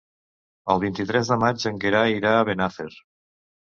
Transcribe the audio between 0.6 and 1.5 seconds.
El vint-i-tres de